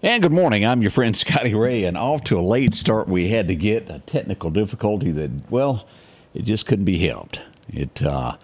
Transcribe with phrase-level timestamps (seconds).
[0.00, 0.64] And good morning.
[0.64, 3.90] I'm your friend Scotty Ray, and off to a late start we had to get
[3.90, 5.88] a technical difficulty that, well,
[6.34, 7.40] it just couldn't be helped.
[7.70, 8.36] It uh,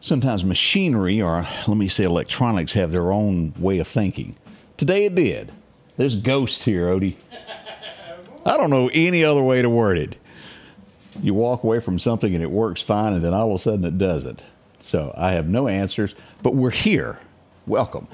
[0.00, 4.34] sometimes machinery or let me say electronics have their own way of thinking.
[4.76, 5.52] Today it did.
[5.96, 7.14] There's ghosts here, Odie.
[8.44, 10.16] I don't know any other way to word it.
[11.22, 13.84] You walk away from something and it works fine, and then all of a sudden
[13.84, 14.42] it doesn't.
[14.80, 17.20] So I have no answers, but we're here.
[17.64, 18.08] Welcome.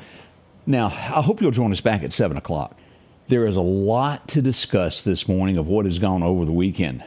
[0.66, 2.78] Now, I hope you'll join us back at 7 o'clock.
[3.28, 7.04] There is a lot to discuss this morning of what has gone over the weekend.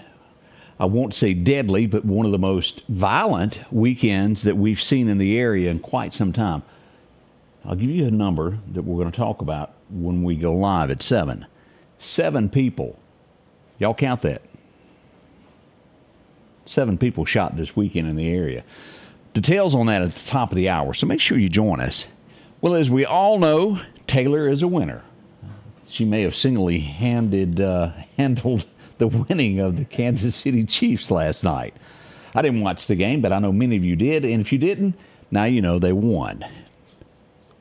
[0.80, 5.17] I won't say deadly, but one of the most violent weekends that we've seen in
[5.17, 6.63] the area in quite some time.
[7.63, 10.89] I'll give you a number that we're going to talk about when we go live
[10.91, 11.45] at 7.
[11.97, 12.99] Seven people.
[13.80, 14.41] Y'all count that.
[16.66, 18.63] Seven people shot this weekend in the area.
[19.33, 22.08] Details on that at the top of the hour, so make sure you join us.
[22.63, 23.77] Well, as we all know,
[24.08, 25.02] Taylor is a winner.
[25.85, 28.63] She may have singly handed, uh, handled
[29.00, 31.75] the winning of the Kansas City Chiefs last night.
[32.33, 34.23] I didn't watch the game, but I know many of you did.
[34.23, 34.95] And if you didn't,
[35.30, 36.45] now you know they won.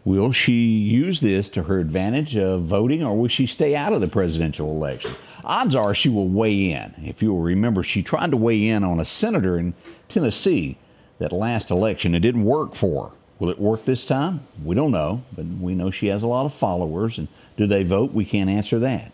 [0.04, 4.00] Will she use this to her advantage of voting, or will she stay out of
[4.00, 5.10] the presidential election?
[5.42, 6.94] Odds are she will weigh in.
[7.04, 9.74] If you will remember, she tried to weigh in on a senator in
[10.08, 10.78] Tennessee
[11.18, 12.14] that last election.
[12.14, 13.16] It didn't work for her.
[13.38, 14.40] Will it work this time?
[14.64, 17.18] We don't know, but we know she has a lot of followers.
[17.18, 18.12] And do they vote?
[18.12, 19.12] We can't answer that.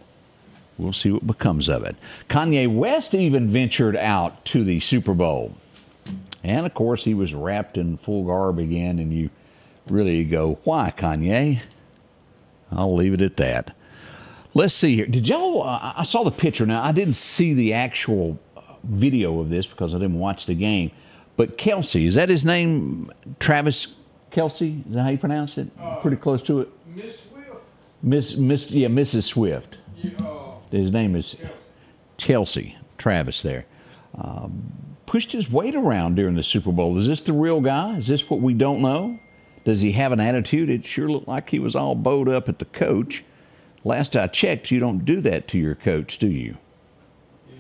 [0.77, 1.97] We'll see what becomes of it.
[2.29, 5.55] Kanye West even ventured out to the Super Bowl.
[6.45, 9.31] And of course, he was wrapped in full garb again, and you
[9.89, 11.61] really go, why, Kanye?
[12.71, 13.75] I'll leave it at that.
[14.55, 15.07] Let's see here.
[15.07, 15.63] Did y'all?
[15.63, 16.67] Uh, I saw the picture.
[16.67, 20.55] Now, I didn't see the actual uh, video of this because I didn't watch the
[20.55, 20.91] game.
[21.37, 23.13] But Kelsey, is that his name?
[23.39, 23.95] Travis
[24.31, 25.69] Kelce, is that how you pronounce it?
[25.81, 26.69] Uh, Pretty close to it.
[26.95, 27.55] Miss Swift.
[28.03, 29.25] Miss, Miss, yeah, Mrs.
[29.25, 29.79] Swift.
[29.97, 31.51] Yeah, uh, His name is Kelce.
[32.19, 33.43] Chelsea Travis.
[33.43, 33.65] There
[34.17, 34.73] um,
[35.07, 36.99] pushed his weight around during the Super Bowl.
[36.99, 37.97] Is this the real guy?
[37.97, 39.19] Is this what we don't know?
[39.65, 40.69] Does he have an attitude?
[40.71, 43.25] It sure looked like he was all bowed up at the coach.
[43.85, 46.57] Last I checked, you don't do that to your coach, do you?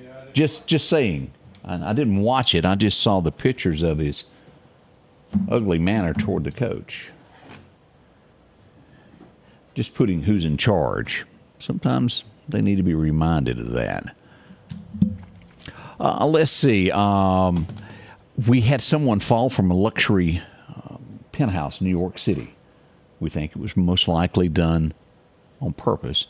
[0.03, 1.31] Yeah, I- Just, just saying.
[1.65, 2.65] I, I didn't watch it.
[2.65, 4.25] I just saw the pictures of his
[5.49, 7.11] ugly manner toward the coach.
[9.75, 11.25] Just putting who's in charge.
[11.59, 14.17] Sometimes they need to be reminded of that.
[16.01, 16.91] Uh, let's see.
[16.91, 17.67] Um,
[18.47, 22.55] we had someone fall from a luxury um, penthouse in New York City.
[23.21, 24.93] We think it was most likely done
[25.61, 26.29] on purpose.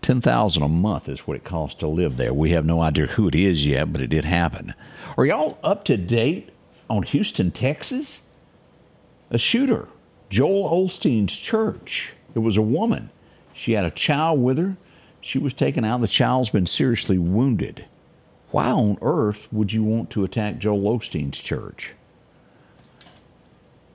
[0.00, 2.32] Ten thousand a month is what it costs to live there.
[2.32, 4.74] We have no idea who it is yet, but it did happen.
[5.16, 6.50] Are y'all up to date
[6.88, 8.22] on Houston, Texas?
[9.30, 9.88] A shooter,
[10.30, 12.14] Joel Osteen's church.
[12.34, 13.10] It was a woman.
[13.52, 14.76] She had a child with her.
[15.20, 16.00] She was taken out.
[16.00, 17.86] The child's been seriously wounded.
[18.50, 21.94] Why on earth would you want to attack Joel Osteen's church?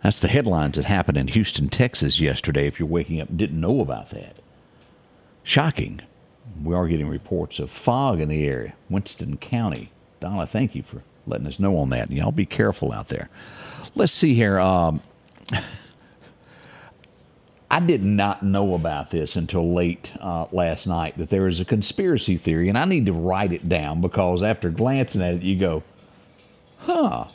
[0.03, 3.59] That's the headlines that happened in Houston, Texas yesterday, if you're waking up and didn't
[3.59, 4.35] know about that.
[5.43, 6.01] Shocking.
[6.61, 9.91] We are getting reports of fog in the area, Winston County.
[10.19, 12.11] Donna, thank you for letting us know on that.
[12.11, 13.29] Y'all be careful out there.
[13.95, 14.59] Let's see here.
[14.59, 15.01] Um,
[17.71, 21.65] I did not know about this until late uh, last night that there is a
[21.65, 25.57] conspiracy theory, and I need to write it down because after glancing at it, you
[25.57, 25.83] go,
[26.79, 27.25] huh.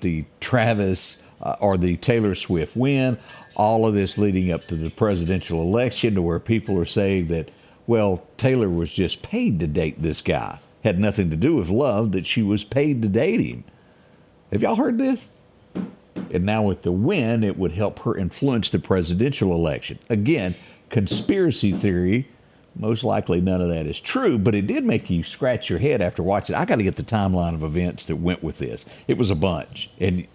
[0.00, 3.18] The Travis uh, or the Taylor Swift win,
[3.54, 7.48] all of this leading up to the presidential election, to where people are saying that,
[7.86, 10.58] well, Taylor was just paid to date this guy.
[10.82, 13.64] Had nothing to do with love, that she was paid to date him.
[14.50, 15.30] Have y'all heard this?
[16.32, 19.98] And now with the win, it would help her influence the presidential election.
[20.08, 20.54] Again,
[20.88, 22.28] conspiracy theory.
[22.74, 26.00] Most likely none of that is true, but it did make you scratch your head
[26.00, 26.56] after watching.
[26.56, 28.86] I got to get the timeline of events that went with this.
[29.06, 29.90] It was a bunch.
[30.00, 30.26] And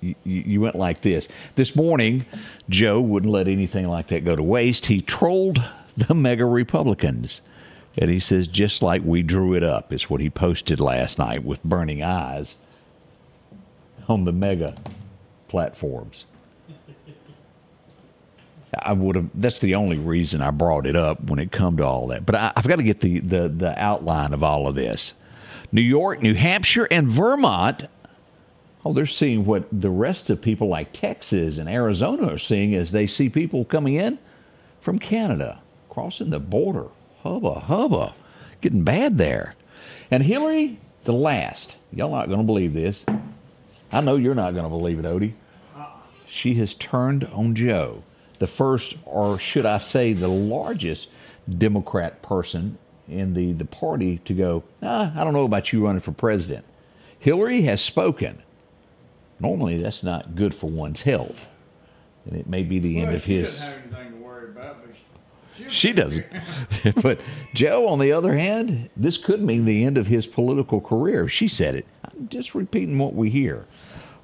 [0.00, 1.28] you, went like this.
[1.54, 2.24] This morning,
[2.68, 4.86] Joe wouldn't let anything like that go to waste.
[4.86, 5.62] He trolled
[5.96, 7.42] the MAGA Republicans.
[7.98, 11.44] And he says, just like we drew it up, is what he posted last night
[11.44, 12.56] with burning eyes
[14.08, 14.76] on the mega
[15.48, 16.26] platforms.
[18.78, 19.30] I would have.
[19.34, 22.26] That's the only reason I brought it up when it come to all that.
[22.26, 25.14] But I, I've got to get the, the the outline of all of this.
[25.72, 27.86] New York, New Hampshire, and Vermont.
[28.84, 32.92] Oh, they're seeing what the rest of people like Texas and Arizona are seeing as
[32.92, 34.18] they see people coming in
[34.80, 36.86] from Canada crossing the border.
[37.34, 38.14] Hubba hubba,
[38.60, 39.54] getting bad there.
[40.10, 41.76] And Hillary, the last.
[41.92, 43.04] Y'all not going to believe this.
[43.92, 45.32] I know you're not going to believe it, Odie.
[46.26, 48.02] She has turned on Joe.
[48.38, 51.08] the first, or should I say, the largest
[51.48, 52.78] Democrat person
[53.08, 56.64] in the, the party to go, ah, I don't know about you running for president.
[57.18, 58.42] Hillary has spoken.
[59.40, 61.48] Normally, that's not good for one's health.
[62.24, 63.54] And it may be the well, end of his.
[63.54, 64.96] doesn't have anything to worry about, but
[65.68, 66.26] she, doesn't.
[67.02, 67.20] but
[67.54, 71.24] Joe, on the other hand, this could mean the end of his political career.
[71.24, 71.86] If she said it.
[72.04, 73.66] I'm just repeating what we hear.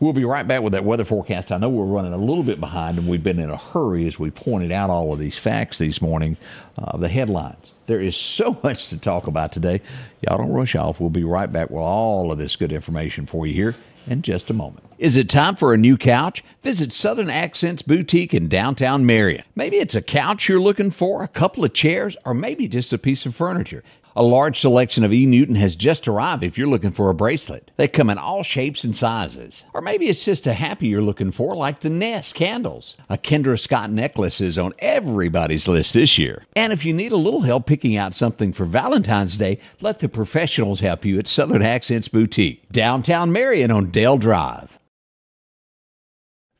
[0.02, 1.52] We'll be right back with that weather forecast.
[1.52, 4.18] I know we're running a little bit behind, and we've been in a hurry as
[4.18, 6.36] we pointed out all of these facts this morning.
[6.76, 7.72] Uh, the headlines.
[7.86, 9.80] There is so much to talk about today.
[10.22, 10.98] Y'all don't rush off.
[10.98, 13.74] We'll be right back with all of this good information for you here
[14.08, 14.84] in just a moment.
[15.02, 16.44] Is it time for a new couch?
[16.62, 19.42] Visit Southern Accents Boutique in downtown Marion.
[19.56, 22.98] Maybe it's a couch you're looking for, a couple of chairs, or maybe just a
[22.98, 23.82] piece of furniture.
[24.14, 25.26] A large selection of E.
[25.26, 27.72] Newton has just arrived if you're looking for a bracelet.
[27.74, 29.64] They come in all shapes and sizes.
[29.74, 32.94] Or maybe it's just a happy you're looking for, like the Nest candles.
[33.08, 36.44] A Kendra Scott necklace is on everybody's list this year.
[36.54, 40.08] And if you need a little help picking out something for Valentine's Day, let the
[40.08, 44.78] professionals help you at Southern Accents Boutique, downtown Marion on Dale Drive.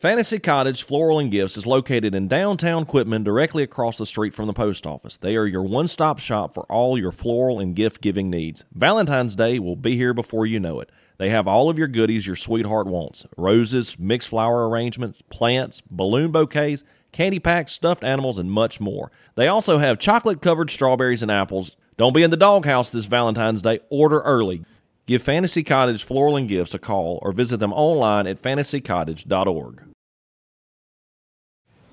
[0.02, 4.48] Fantasy Cottage Floral and Gifts is located in downtown Quitman, directly across the street from
[4.48, 5.16] the post office.
[5.16, 8.64] They are your one stop shop for all your floral and gift giving needs.
[8.74, 10.90] Valentine's Day will be here before you know it.
[11.18, 16.32] They have all of your goodies your sweetheart wants roses, mixed flower arrangements, plants, balloon
[16.32, 16.82] bouquets,
[17.12, 19.12] candy packs, stuffed animals, and much more.
[19.36, 21.76] They also have chocolate covered strawberries and apples.
[21.96, 23.78] Don't be in the doghouse this Valentine's Day.
[23.88, 24.64] Order early.
[25.06, 29.91] Give Fantasy Cottage Floral and Gifts a call or visit them online at fantasycottage.org.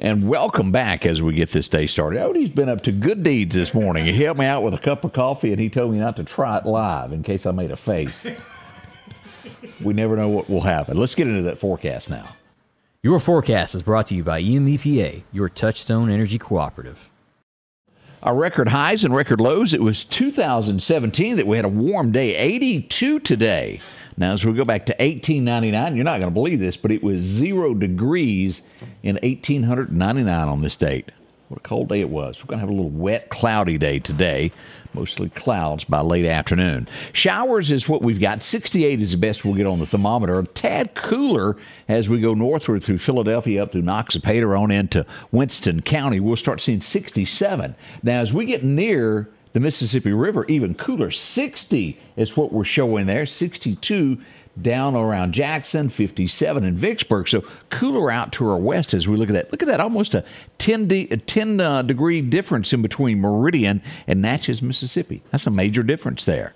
[0.02, 2.22] And welcome back as we get this day started.
[2.22, 4.06] Oh, Odie's been up to good deeds this morning.
[4.06, 6.24] He helped me out with a cup of coffee and he told me not to
[6.24, 8.26] try it live in case I made a face.
[9.84, 10.98] we never know what will happen.
[10.98, 12.30] Let's get into that forecast now.
[13.04, 17.10] Your forecast is brought to you by EMEPA, your Touchstone Energy Cooperative.
[18.24, 22.38] Our record highs and record lows, it was 2017 that we had a warm day,
[22.38, 23.82] 82 today.
[24.20, 27.02] Now, as we go back to 1899, you're not going to believe this, but it
[27.02, 28.62] was zero degrees
[29.02, 31.14] in 1899 on this date.
[31.48, 32.44] What a cold day it was.
[32.44, 34.52] We're going to have a little wet, cloudy day today.
[34.94, 36.88] Mostly clouds by late afternoon.
[37.14, 38.44] Showers is what we've got.
[38.44, 40.38] 68 is the best we'll get on the thermometer.
[40.38, 41.56] A tad cooler
[41.88, 46.20] as we go northward through Philadelphia up through Noxapater on into Winston County.
[46.20, 47.74] We'll start seeing 67.
[48.04, 51.12] Now, as we get near the Mississippi River, even cooler.
[51.12, 53.26] 60 is what we're showing there.
[53.26, 54.20] 62
[54.62, 57.28] down around Jackson, 57 in Vicksburg.
[57.28, 59.52] So cooler out to our west as we look at that.
[59.52, 60.24] Look at that, almost a
[60.58, 65.22] 10, de- a 10 uh, degree difference in between Meridian and Natchez, Mississippi.
[65.32, 66.54] That's a major difference there.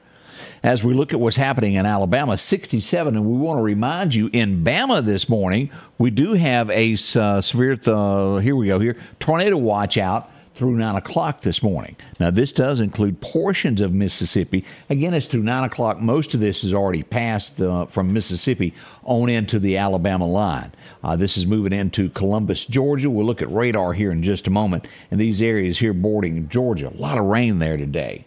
[0.62, 4.30] As we look at what's happening in Alabama, 67, and we want to remind you
[4.32, 8.96] in Bama this morning, we do have a uh, severe, uh, here we go, here,
[9.20, 11.96] tornado watch out through 9 o'clock this morning.
[12.20, 14.64] Now, this does include portions of Mississippi.
[14.90, 16.00] Again, it's through 9 o'clock.
[16.00, 18.74] Most of this is already passed uh, from Mississippi
[19.04, 20.72] on into the Alabama line.
[21.04, 23.10] Uh, this is moving into Columbus, Georgia.
[23.10, 24.88] We'll look at radar here in just a moment.
[25.10, 28.26] And these areas here bordering Georgia, a lot of rain there today.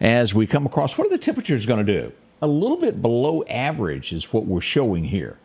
[0.00, 2.12] As we come across, what are the temperatures going to do?
[2.42, 5.38] A little bit below average is what we're showing here.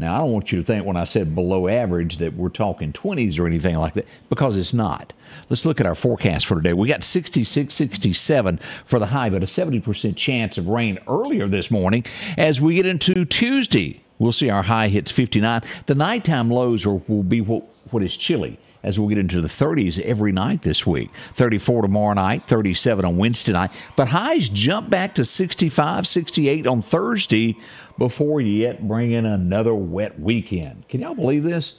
[0.00, 2.90] Now, I don't want you to think when I said below average that we're talking
[2.90, 5.12] 20s or anything like that, because it's not.
[5.50, 6.72] Let's look at our forecast for today.
[6.72, 11.70] We got 66, 67 for the high, but a 70% chance of rain earlier this
[11.70, 12.06] morning.
[12.38, 15.60] As we get into Tuesday, we'll see our high hits 59.
[15.84, 19.48] The nighttime lows will, will be what, what is chilly as we'll get into the
[19.48, 21.10] 30s every night this week.
[21.34, 23.70] 34 tomorrow night, 37 on Wednesday night.
[23.96, 27.56] But highs jump back to 65, 68 on Thursday
[27.98, 30.88] before yet bring in another wet weekend.
[30.88, 31.74] Can y'all believe this?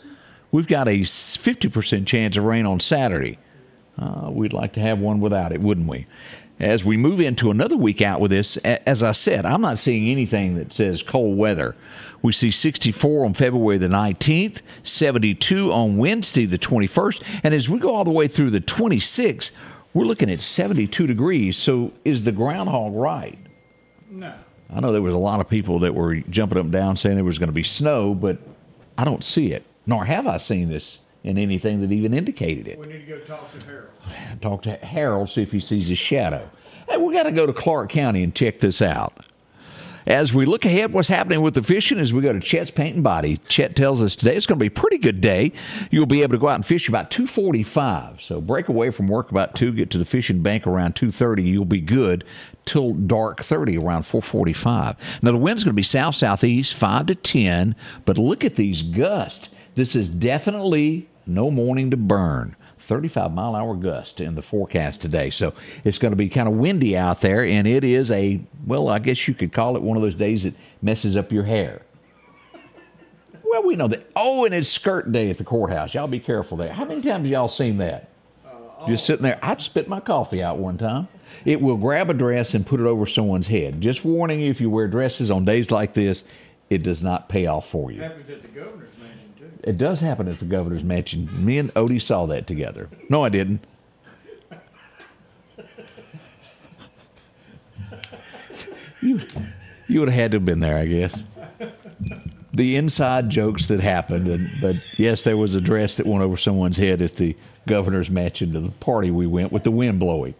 [0.52, 3.40] We've got a 50% chance of rain on Saturday.
[3.98, 6.06] Uh, we'd like to have one without it, wouldn't we?
[6.62, 10.08] As we move into another week out with this, as I said, I'm not seeing
[10.10, 11.76] anything that says cold weather.
[12.22, 17.80] We see 64 on February the 19th, 72 on Wednesday the 21st, and as we
[17.80, 19.52] go all the way through the 26th,
[19.96, 21.58] we're looking at 72 degrees.
[21.58, 23.40] So is the groundhog right?
[24.08, 24.32] No.
[24.70, 27.16] I know there was a lot of people that were jumping up and down saying
[27.16, 28.38] there was going to be snow, but
[29.00, 32.80] I don't see it, nor have I seen this in anything that even indicated it.
[32.80, 33.90] We need to go talk to Harold.
[34.42, 36.50] Talk to Harold, see if he sees his shadow.
[36.90, 39.14] Hey, we got to go to Clarke County and check this out.
[40.08, 42.96] As we look ahead, what's happening with the fishing as we go to Chet's Paint
[42.96, 43.38] and Body.
[43.48, 45.52] Chet tells us today it's going to be a pretty good day.
[45.92, 48.20] You'll be able to go out and fish about 245.
[48.20, 51.44] So break away from work about 2, get to the fishing bank around 230.
[51.44, 52.24] You'll be good
[52.66, 55.20] till dark 30 around 445.
[55.22, 57.76] Now the wind's going to be south southeast 5 to 10,
[58.06, 59.50] but look at these gusts.
[59.76, 62.56] This is definitely no morning to burn.
[62.78, 65.30] 35 mile hour gust in the forecast today.
[65.30, 68.90] So it's going to be kind of windy out there, and it is a, well,
[68.90, 71.84] I guess you could call it one of those days that messes up your hair.
[73.44, 74.10] Well, we know that.
[74.16, 75.94] Oh, and it's skirt day at the courthouse.
[75.94, 76.72] Y'all be careful there.
[76.72, 78.10] How many times y'all seen that?
[78.46, 79.38] Uh, Just sitting there.
[79.44, 81.08] I'd spit my coffee out one time.
[81.46, 83.82] It will grab a dress and put it over someone's head.
[83.82, 86.24] Just warning you if you wear dresses on days like this,
[86.70, 88.02] it does not pay off for you.
[88.02, 89.31] Happens at the governor's mansion.
[89.64, 91.30] It does happen at the governor's mansion.
[91.44, 92.90] Me and Odie saw that together.
[93.10, 93.64] No, I didn't.
[99.02, 99.20] You,
[99.88, 101.24] you would have had to have been there, I guess.
[102.54, 106.38] The inside jokes that happened, and, but yes, there was a dress that went over
[106.38, 110.36] someone's head at the governor's mansion to the party we went with the wind blowing.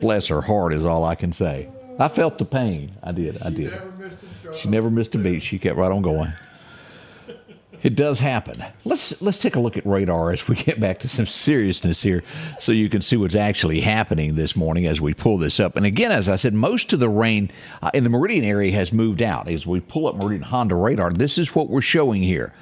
[0.00, 1.68] Bless her heart is all I can say.
[1.98, 2.92] I felt the pain.
[3.02, 3.42] I did.
[3.42, 3.72] I did.
[3.72, 4.54] Never missed a.
[4.54, 5.42] She never missed a beat.
[5.42, 6.32] She kept right on going.
[7.82, 8.62] It does happen.
[8.84, 12.22] Let's let's take a look at radar as we get back to some seriousness here,
[12.58, 15.76] so you can see what's actually happening this morning as we pull this up.
[15.76, 18.92] And again, as I said, most of the rain uh, in the Meridian area has
[18.92, 19.48] moved out.
[19.48, 22.52] As we pull up Meridian Honda radar, this is what we're showing here.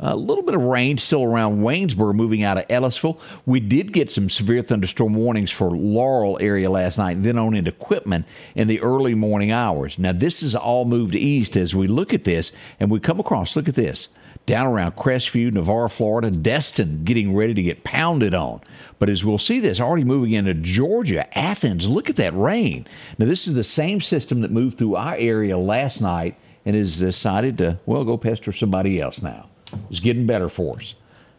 [0.00, 3.18] A little bit of rain still around Waynesboro, moving out of Ellisville.
[3.46, 7.72] We did get some severe thunderstorm warnings for Laurel area last night, then on into
[7.72, 9.98] Quitman in the early morning hours.
[9.98, 13.56] Now, this is all moved east as we look at this, and we come across.
[13.56, 14.10] Look at this
[14.48, 18.60] down around Crestview, Navarre, Florida, Destin getting ready to get pounded on.
[18.98, 22.86] But as we'll see this already moving into Georgia, Athens, look at that rain.
[23.18, 26.96] Now, this is the same system that moved through our area last night and has
[26.96, 29.48] decided to, well, go pester somebody else now.
[29.90, 30.94] It's getting better for us.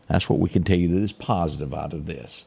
[0.08, 2.46] That's what we can tell you that is positive out of this.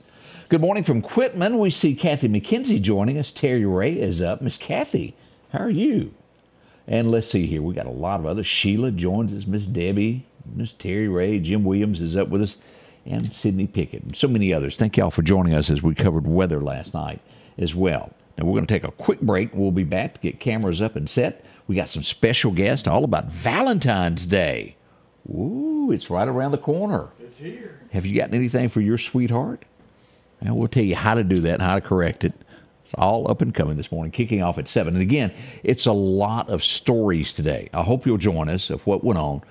[0.49, 1.59] Good morning from Quitman.
[1.59, 3.31] We see Kathy McKenzie joining us.
[3.31, 4.41] Terry Ray is up.
[4.41, 5.17] Miss Kathy,
[5.51, 6.15] how are you?
[6.87, 7.63] And let's see here.
[7.63, 8.47] We got a lot of others.
[8.47, 9.47] Sheila joins us.
[9.47, 12.59] Miss Debbie, Miss Terry Ray, Jim Williams is up with us,
[13.05, 14.77] and Sydney Pickett, and so many others.
[14.77, 17.21] Thank y'all for joining us as we covered weather last night
[17.59, 18.13] as well.
[18.39, 19.51] Now we're going to take a quick break.
[19.53, 21.45] We'll be back to get cameras up and set.
[21.67, 24.77] We got some special guests all about Valentine's Day.
[25.29, 27.09] Ooh, it's right around the corner.
[27.21, 27.81] It's here.
[27.93, 29.65] Have you gotten anything for your sweetheart?
[30.41, 32.33] And we'll tell you how to do that and how to correct it.
[32.83, 34.95] It's all up and coming this morning, kicking off at 7.
[34.95, 35.33] And again,
[35.63, 37.69] it's a lot of stories today.
[37.73, 39.43] I hope you'll join us of what went on.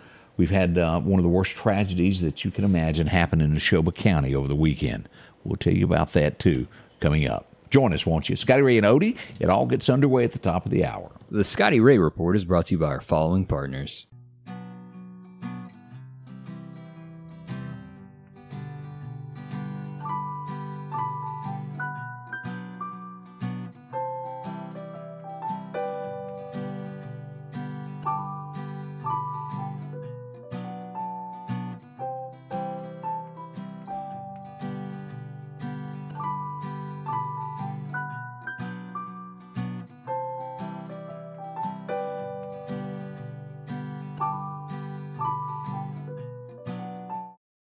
[0.41, 3.93] We've had uh, one of the worst tragedies that you can imagine happen in Neshoba
[3.93, 5.07] County over the weekend.
[5.43, 6.65] We'll tell you about that too
[7.00, 7.45] coming up.
[7.69, 8.36] Join us, won't you?
[8.36, 11.12] Scotty Ray and Odie, it all gets underway at the top of the hour.
[11.29, 14.07] The Scotty Ray Report is brought to you by our following partners